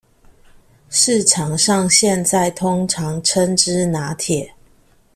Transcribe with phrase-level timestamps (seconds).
[0.89, 4.49] 市場上現在通常稱之拿鐵